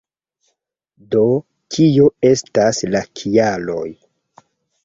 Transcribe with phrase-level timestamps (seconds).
[1.15, 1.25] Do,
[1.75, 3.87] kio estas la kialoj